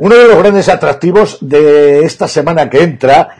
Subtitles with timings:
[0.00, 3.36] uno de los grandes atractivos de esta semana que entra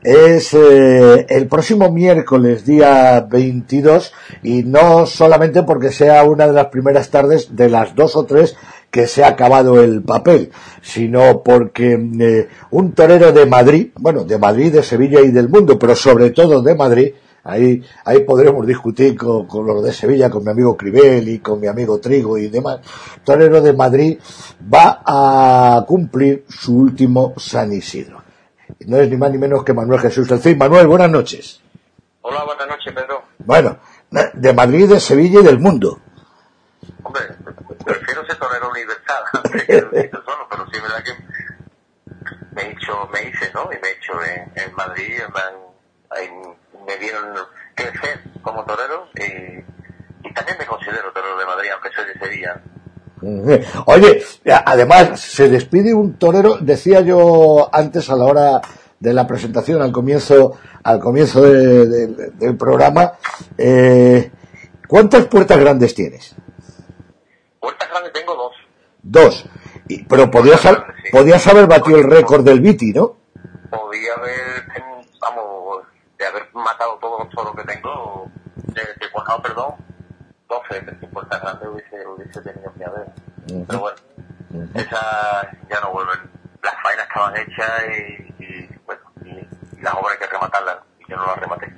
[0.00, 4.12] es eh, el próximo miércoles, día 22,
[4.44, 8.54] y no solamente porque sea una de las primeras tardes de las dos o tres
[8.92, 14.38] que se ha acabado el papel, sino porque eh, un torero de Madrid, bueno, de
[14.38, 17.12] Madrid, de Sevilla y del mundo, pero sobre todo de Madrid,
[17.44, 21.60] ahí, ahí podremos discutir con, con los de Sevilla, con mi amigo Cribel y con
[21.60, 22.80] mi amigo Trigo y demás,
[23.22, 24.18] torero de Madrid
[24.72, 28.24] va a cumplir su último San Isidro
[28.86, 30.56] no es ni más ni menos que Manuel Jesús del Cid.
[30.56, 31.60] Manuel, buenas noches.
[32.22, 33.24] Hola, buenas noches, Pedro.
[33.38, 33.78] Bueno,
[34.10, 36.00] de Madrid, de Sevilla y del mundo.
[37.02, 37.22] Hombre,
[37.84, 39.24] prefiero ser torero universal
[39.66, 41.12] pero sí es verdad que
[42.54, 43.64] me he hecho, me hice, ¿no?
[43.64, 46.30] Y me he hecho en, en Madrid, me, ahí
[46.86, 47.34] me dieron
[47.74, 52.62] crecer como torero y, y también me considero torero de Madrid, aunque soy de Sevilla.
[53.86, 54.22] Oye,
[54.66, 58.60] además se despide un torero, decía yo antes a la hora
[59.00, 63.12] de la presentación, al comienzo, al comienzo del programa,
[63.56, 64.30] eh,
[64.88, 66.34] ¿cuántas puertas grandes tienes?
[67.60, 68.52] Puertas grandes tengo dos.
[69.02, 69.44] Dos.
[69.88, 70.60] Y, pero podías,
[71.10, 73.16] podías haber batido el récord del Viti, ¿no?
[73.70, 74.64] Podía haber,
[76.24, 79.74] de haber matado todos los toros que tengo, de, de perdón,
[80.48, 83.06] 12, en puertas grandes hubiese, hubiese tenido que haber.
[83.66, 83.96] Pero bueno,
[84.74, 86.18] esas ya no vuelven.
[86.62, 87.70] Las faenas estaban hechas
[88.38, 91.74] y, y bueno, y, las obras hay que rematarlas y yo no las rematé.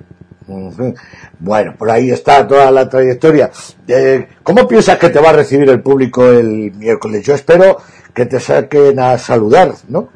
[1.39, 3.51] Bueno, por ahí está toda la trayectoria.
[3.85, 7.25] Eh, ¿Cómo piensas que te va a recibir el público el miércoles?
[7.25, 7.79] Yo espero
[8.13, 10.09] que te saquen a saludar, ¿no?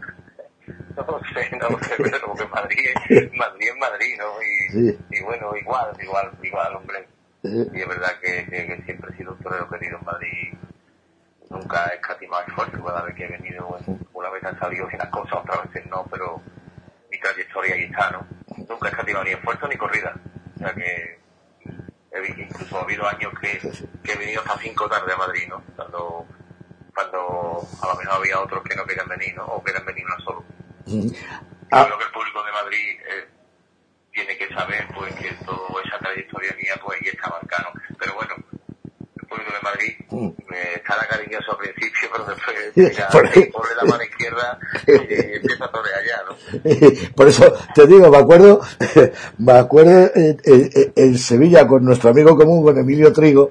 [1.07, 4.25] No sé, no sé, pero porque Madrid, Madrid es Madrid, ¿no?
[4.41, 7.07] Y, y bueno, igual, igual, igual, hombre
[7.43, 10.53] y es verdad que, que, siempre he sido un torero querido en Madrid.
[11.49, 13.77] Nunca he escatimado esfuerzo cada vez que he venido.
[14.13, 16.39] Una vez han salido las cosas, otras veces no, pero
[17.09, 18.27] mi trayectoria ahí está, ¿no?
[18.69, 20.13] Nunca he escatimado ni esfuerzo ni corrida.
[20.55, 21.19] O sea que
[22.11, 23.59] he, incluso ha habido años que,
[24.03, 25.63] que he venido hasta cinco tarde a Madrid, ¿no?
[25.75, 26.27] Cuando,
[26.93, 29.45] cuando a lo mejor había otros que no querían venir, ¿no?
[29.45, 30.43] O querían venir una solo.
[31.71, 31.85] Ah.
[31.85, 33.27] Creo que el público de Madrid eh,
[34.11, 37.71] tiene que saber pues que toda esa trayectoria mía pues ahí está marcado.
[37.97, 38.35] Pero bueno,
[39.21, 40.29] el público de Madrid mm.
[40.49, 40.70] me
[41.39, 43.07] estará cariñoso al principio, pero después ya
[43.51, 46.35] pone la mano izquierda y empieza a torear allá, ¿no?
[47.15, 48.61] Por eso te digo, me acuerdo,
[49.37, 53.49] me acuerdo en, Sevilla con nuestro amigo común, con Emilio Trigo,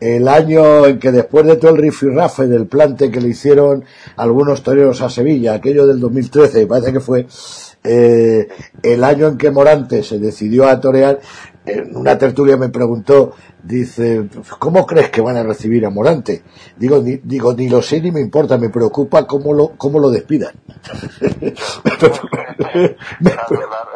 [0.00, 3.84] el año en que después de todo el rifirrafe del plante que le hicieron
[4.16, 7.26] algunos toreros a Sevilla, aquello del 2013, parece que fue,
[7.84, 8.46] eh,
[8.82, 11.20] el año en que Morante se decidió a torear,
[11.64, 14.28] en una tertulia me preguntó, dice,
[14.58, 16.42] ¿cómo crees que van a recibir a Morante?
[16.76, 20.10] Digo, ni, digo, ni lo sé ni me importa, me preocupa cómo lo, cómo lo
[20.10, 20.52] despidan.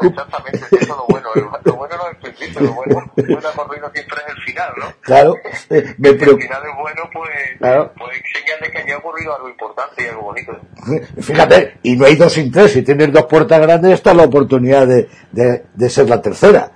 [0.03, 1.28] Exactamente, eso es lo bueno,
[1.65, 4.87] lo bueno no es el principio, lo bueno, una corrida siempre es el final, ¿no?
[5.00, 5.34] Claro,
[5.99, 6.43] me preocupa.
[6.43, 7.93] el final es bueno, pues, claro.
[7.99, 10.53] pues señal que haya ocurrido algo importante y algo bonito.
[11.21, 14.87] Fíjate, y no hay dos sin tres, si tienes dos puertas grandes está la oportunidad
[14.87, 16.71] de, de, de ser la tercera.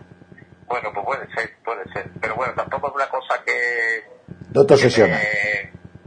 [0.70, 2.08] Bueno, pues puede ser, puede ser.
[2.20, 4.04] Pero bueno, tampoco es una cosa que...
[4.54, 5.18] No te obsesiona.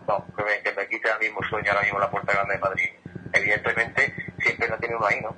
[0.07, 2.59] no, que me, que me quite el mismo sueño ahora mismo la Puerta Grande de
[2.61, 2.89] Madrid.
[3.33, 5.35] Evidentemente, siempre no tiene uno ahí, ¿no?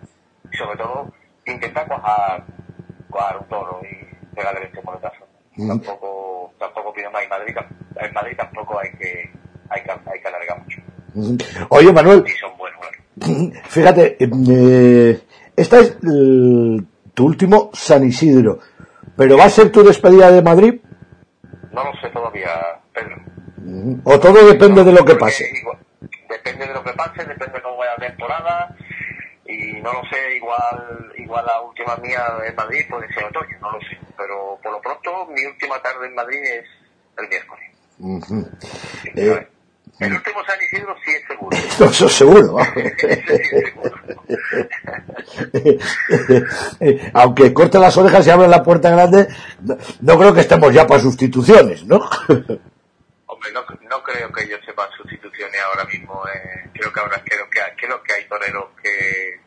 [0.52, 1.12] Y sobre todo,
[1.44, 2.44] intentar cuajar,
[3.10, 5.26] cuajar un toro y pegarle este monetazo.
[5.56, 5.70] Mm.
[5.70, 7.24] Tampoco, tampoco pido más.
[7.24, 7.56] En Madrid,
[7.96, 9.32] en Madrid tampoco hay que,
[9.70, 10.82] hay que, hay que alargar mucho.
[11.16, 11.38] Mm.
[11.70, 12.24] Oye, Manuel.
[12.28, 12.80] Y son buenos,
[13.70, 15.20] Fíjate, eh,
[15.56, 18.60] esta es tu último San Isidro.
[19.18, 20.82] ¿Pero va a ser tu despedida de Madrid?
[21.72, 22.50] No lo sé todavía,
[22.94, 23.16] Pedro.
[24.04, 25.52] ¿O todo depende de lo que pase?
[26.30, 28.76] depende de lo que pase, depende de cómo vaya la temporada.
[29.46, 33.72] Y no lo sé, igual igual la última mía en Madrid puede ser otoño, no
[33.72, 33.98] lo sé.
[34.18, 36.66] Pero por lo pronto, mi última tarde en Madrid es
[37.18, 37.72] el miércoles.
[40.00, 41.58] El último San Isidro sí es seguro.
[41.58, 42.58] eso es seguro.
[47.14, 49.28] Aunque corte las orejas y abre la puerta grande,
[50.02, 51.98] no, creo que estemos ya para sustituciones, ¿no?
[53.28, 56.28] Hombre, no, no creo que yo sepa sustituciones ahora mismo.
[56.28, 56.70] Eh.
[56.74, 59.40] Creo que ahora creo que, creo que hay toreros que,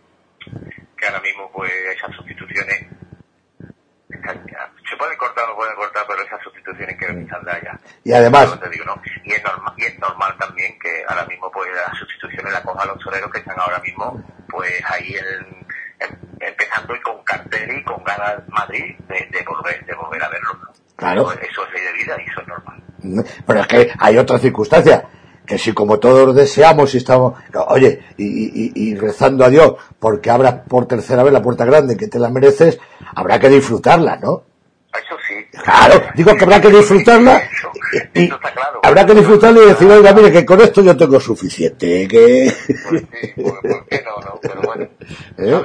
[0.96, 2.86] que ahora mismo pues esas sustituciones
[4.88, 7.78] se puede cortar o puede cortar, pero esas sustituciones que están de allá.
[8.04, 8.58] Y además...
[9.24, 12.52] y, es normal, y es normal también que ahora mismo pues las sustituciones
[13.08, 15.66] toreros que están ahora mismo pues ahí en,
[16.40, 20.50] empezando y con cartel y con ganas Madrid de, volver, de volver a verlo.
[20.96, 21.32] Claro.
[21.32, 22.82] Eso, es ley de vida y eso es normal.
[23.46, 25.04] Pero es que hay otra circunstancia.
[25.46, 27.34] que si como todos deseamos y estamos,
[27.68, 32.18] oye, y, rezando a Dios porque abra por tercera vez la puerta grande que te
[32.18, 32.78] la mereces,
[33.14, 34.44] habrá que disfrutarla, ¿no?
[35.64, 37.42] Claro, digo que habrá que disfrutarla
[38.14, 38.30] y,
[38.82, 42.52] habrá que disfrutarla y decir, oiga, mire, que con esto yo tengo suficiente, que...
[42.66, 44.38] Pues sí, pues, ¿por qué no, no?
[44.40, 44.88] Pero bueno,
[45.38, 45.62] ¿Eh?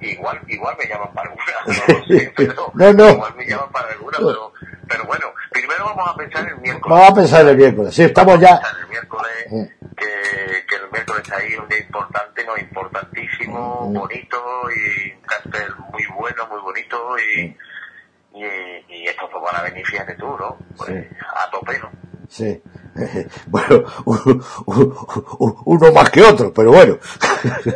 [0.00, 3.10] igual, igual me llaman para alguna, no pero no, no.
[3.10, 4.52] igual me llaman para alguna, pero,
[4.88, 6.98] pero bueno, primero vamos a pensar en el miércoles.
[6.98, 8.60] Vamos a pensar en el miércoles, sí, estamos ya...
[8.82, 14.38] El miércoles, que, que el miércoles ahí un día importante, no, importantísimo, bonito
[14.70, 17.56] y un cartel muy bueno, muy bonito y
[19.46, 20.58] van a venir, fíjate tú, ¿no?
[20.76, 21.90] Pues a tope, ¿no?
[22.28, 22.62] Sí.
[23.46, 23.84] bueno,
[25.64, 26.98] uno más que otro, pero bueno.
[27.02, 27.70] sí,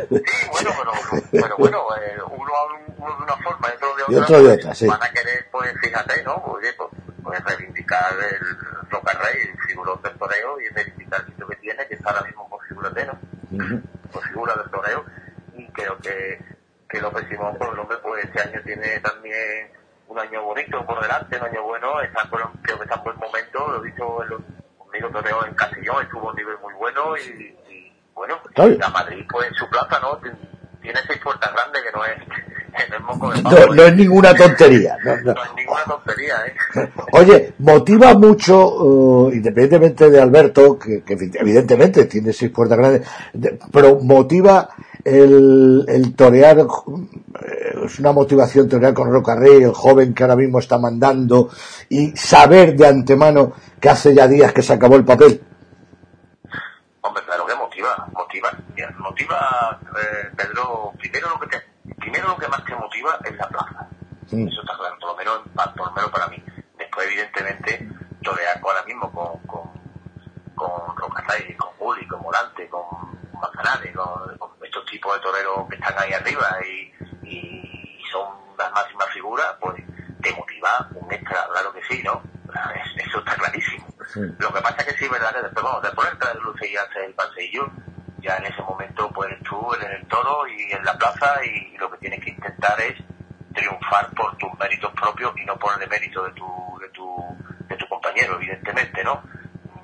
[0.51, 0.71] bueno,
[1.11, 2.51] pero, pero bueno, eh, uno,
[2.97, 4.13] de una forma y otro de otra.
[4.13, 4.87] Y otro de otra, sí.
[4.87, 6.35] Van a querer, pues fíjate, ¿no?
[6.45, 6.89] Oye, pues,
[7.23, 11.87] pues reivindicar el Roca Rey, el figurón del toreo y reivindicar el sitio que tiene,
[11.87, 13.19] que está ahora mismo por figura de, ¿no?
[14.11, 15.05] Por figura del toreo.
[15.55, 16.39] Y creo que,
[16.89, 19.69] que López Simón, por el hombre, pues este año tiene también
[20.11, 23.69] un año bonito por delante, un año bueno, está, creo que está en buen momento,
[23.97, 24.41] lo en los,
[24.77, 29.47] conmigo Toreo en Castellón, estuvo a un nivel muy bueno y, bueno, la Madrid pues
[29.47, 30.19] en su plaza, ¿no?
[30.81, 32.17] Tiene seis puertas grandes que no es,
[32.87, 34.97] el no, no, es ninguna tontería.
[35.03, 35.31] No, no.
[35.31, 36.89] es ninguna tontería, ¿eh?
[37.13, 43.07] Oye, motiva mucho, uh, independientemente de Alberto, que, que, evidentemente tiene seis puertas grandes,
[43.71, 44.69] pero motiva
[45.03, 46.65] el, el torear, eh,
[47.85, 51.49] es una motivación torear con Roca Rey, el joven que ahora mismo está mandando,
[51.89, 55.43] y saber de antemano que hace ya días que se acabó el papel.
[57.01, 58.51] Hombre, claro que motiva, motiva,
[58.99, 63.47] motiva, eh, Pedro, primero lo que te, primero lo que más te motiva es la
[63.49, 63.87] plaza.
[64.27, 65.41] Eso está claro, por lo menos,
[65.75, 66.41] por lo menos para mí.
[66.77, 67.89] Después, evidentemente,
[68.21, 69.71] torear ahora mismo con, con,
[70.55, 72.85] con con Juli, con Morante, con
[73.33, 76.93] Manzanares, con estos tipos de toreros que están ahí arriba y
[78.11, 78.27] son
[78.57, 79.83] las máximas figuras, pues
[80.21, 82.21] te motiva un extra, claro que sí, ¿no?
[82.97, 83.35] Eso está
[84.15, 86.69] Lo que pasa es que sí, verdad, que después, vamos, después de entrar el luce
[86.69, 87.71] y hacer el paseillo,
[88.19, 91.89] ya en ese momento pues tú en el toro y en la plaza y, lo
[91.91, 92.95] que tienes que intentar es
[93.53, 97.37] triunfar por tus méritos propios y no por el mérito de tu, de tu,
[97.67, 99.21] de tu compañero, evidentemente, ¿no?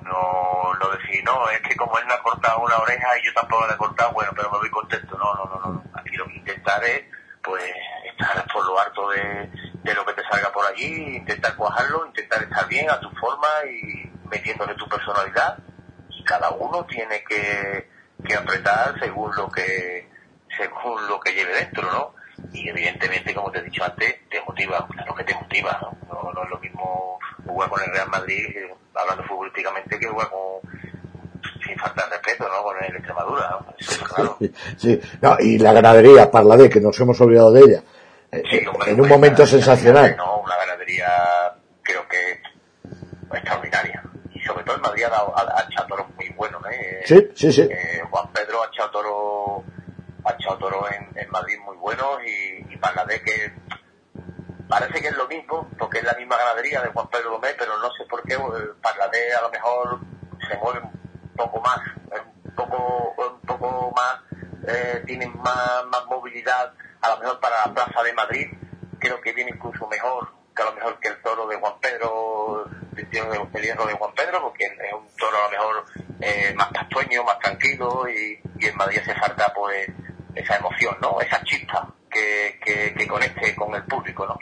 [0.08, 3.34] no, no decir, no, es que como él me ha cortado una oreja y yo
[3.34, 5.18] tampoco le he cortado, bueno, pero me voy contento.
[5.18, 5.84] No, no, no, no.
[5.94, 7.04] Aquí lo que intentar es,
[7.44, 7.64] pues,
[8.06, 9.50] estar por lo harto de,
[9.84, 13.48] de lo que te salga por allí, intentar cuajarlo, intentar estar bien a tu forma
[13.70, 15.58] y metiéndole tu personalidad.
[16.10, 17.90] Y cada uno tiene que,
[18.26, 20.10] que apretar según lo que,
[20.58, 22.16] según lo que lleve dentro, ¿no?
[22.54, 25.98] Y evidentemente, como te he dicho antes, te motiva, claro que te motiva, ¿no?
[26.08, 28.56] No, no es lo mismo jugar con el Real Madrid
[28.94, 30.72] hablando futbolísticamente, que juega con,
[31.66, 32.64] sin falta de respeto, ¿no?
[32.64, 33.74] Con el Extremadura, ¿no?
[33.78, 34.38] Eso claro.
[34.78, 37.84] sí, no, y la ganadería, de que nos hemos olvidado de ella.
[38.32, 40.16] Eh, sí, hombre, en un momento sensacional.
[40.18, 41.08] No, una ganadería,
[41.82, 42.42] creo que
[43.34, 44.04] extraordinaria.
[44.34, 46.97] Y sobre todo el Madrid ha, dado, ha, echado toros muy buenos, ¿eh?
[47.08, 47.62] Sí, sí, sí.
[47.62, 49.64] Eh, Juan Pedro ha echado toros,
[50.26, 52.78] ha echado toros en, en Madrid muy buenos y, y
[53.24, 53.54] que
[54.68, 57.78] parece que es lo mismo, porque es la misma ganadería de Juan Pedro Gómez, pero
[57.78, 60.00] no sé por qué el Parladé a lo mejor
[60.50, 61.80] se mueve un poco más,
[62.46, 64.20] un poco, un poco más,
[64.68, 68.48] eh, tiene más, más movilidad, a lo mejor para la Plaza de Madrid,
[69.00, 72.66] creo que viene incluso mejor que a lo mejor que el toro de Juan Pedro,
[72.98, 73.10] el
[73.62, 75.86] hierro de Juan Pedro, porque es un toro a lo mejor
[76.22, 79.88] eh, más pastueño, más tranquilo, y, en Madrid se falta pues
[80.34, 81.20] esa emoción, ¿no?
[81.22, 82.60] Esa chispa que,
[82.96, 84.40] que, conecte con el público, ¿no?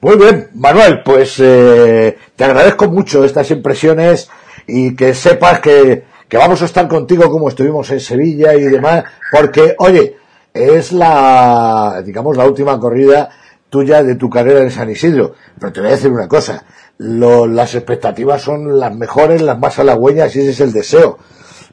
[0.00, 4.30] Muy bien, Manuel, pues eh, te agradezco mucho estas impresiones
[4.66, 9.04] y que sepas que, que vamos a estar contigo como estuvimos en Sevilla y demás,
[9.30, 10.16] porque, oye,
[10.52, 13.30] es la, digamos, la última corrida
[13.68, 15.34] tuya de tu carrera en San Isidro.
[15.58, 16.64] Pero te voy a decir una cosa,
[16.98, 21.18] lo, las expectativas son las mejores, las más halagüeñas y ese es el deseo.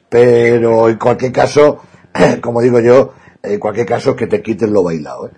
[0.08, 1.82] Pero en cualquier caso,
[2.42, 5.28] como digo yo, en cualquier caso que te quiten lo bailado.
[5.28, 5.32] ¿eh?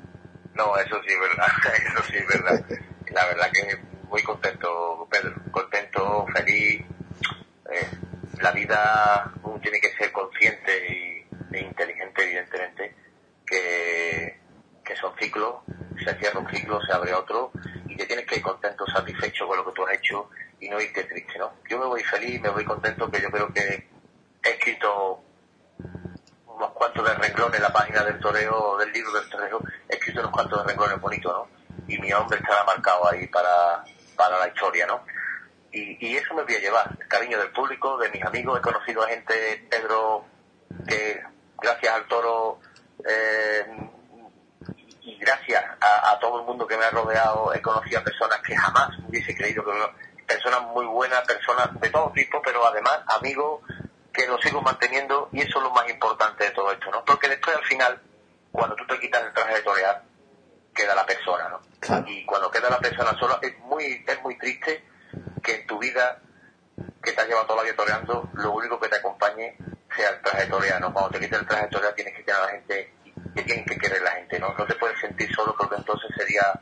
[0.55, 1.47] No, eso sí verdad,
[1.87, 2.65] eso sí verdad.
[3.13, 3.77] La verdad que
[4.09, 6.83] muy contento, Pedro, contento, feliz.
[7.71, 7.89] Eh,
[8.41, 12.95] la vida uno tiene que ser consciente y, e inteligente, evidentemente,
[13.47, 14.39] que,
[14.85, 15.57] que son ciclos,
[16.05, 17.51] se cierra un ciclo, se abre otro,
[17.89, 20.29] y te tienes que ir contento, satisfecho con lo que tú has hecho
[20.61, 21.53] y no irte triste, ¿no?
[21.69, 23.89] Yo me voy feliz, me voy contento, que yo creo que
[24.43, 25.23] he escrito
[26.47, 30.21] unos cuantos de renglones en la página del toreo, del libro del toreo, he escrito
[30.21, 31.49] unos cuantos de renglones bonitos, ¿no?
[31.89, 33.83] Y mi hombre estará marcado ahí para,
[34.15, 35.05] para la historia, ¿no?
[35.73, 39.03] y, eso me voy a llevar, el cariño del público, de mis amigos, he conocido
[39.03, 40.25] a gente, Pedro,
[40.87, 41.23] que
[41.61, 42.61] gracias al toro
[43.07, 43.67] eh,
[45.03, 48.57] y gracias a, todo el mundo que me ha rodeado he conocido a personas que
[48.57, 49.71] jamás hubiese creído que
[50.47, 53.63] personas muy buenas, personas de todo tipo, pero además amigos
[54.13, 57.05] que lo sigo manteniendo y eso es lo más importante de todo esto, ¿no?
[57.05, 58.01] Porque después al final,
[58.53, 60.03] cuando tú te quitas el traje de torear,
[60.73, 61.61] queda la persona, ¿no?
[62.07, 64.85] Y cuando queda la persona sola es muy, es muy triste
[65.43, 66.21] que en tu vida
[67.03, 69.57] que te has llevado toda la vida toreando, lo único que te acompañe
[69.97, 70.93] sea el traje de ¿no?
[70.93, 72.95] Cuando te quitas el traje de torear tienes que tener a la gente
[73.35, 74.55] que tienen que querer la gente, ¿no?
[74.55, 76.53] No te puedes sentir solo porque entonces sería,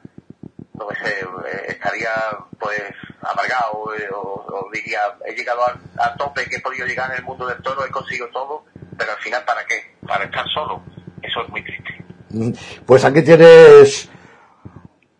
[0.75, 2.11] no sé, eh, estaría
[2.59, 2.81] pues
[3.23, 7.47] amargado eh, o, diría, he llegado a, tope que he podido llegar en el mundo
[7.47, 8.64] del toro, he conseguido todo,
[8.99, 9.95] pero al final ¿para qué?
[10.07, 10.83] Para estar solo.
[11.23, 12.04] Eso es muy triste.
[12.31, 12.50] Mm,
[12.85, 14.11] pues aquí tienes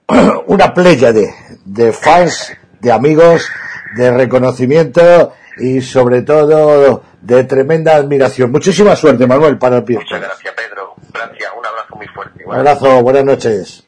[0.47, 1.33] una playa de,
[1.65, 3.49] de fans, de amigos,
[3.97, 8.51] de reconocimiento y sobre todo de tremenda admiración.
[8.51, 9.99] Muchísima suerte, Manuel, para el pie.
[9.99, 10.95] Muchas gracias, Pedro.
[11.13, 11.53] Gracias.
[11.57, 12.45] Un abrazo muy fuerte.
[12.45, 13.03] Un abrazo.
[13.03, 13.85] Buenas noches.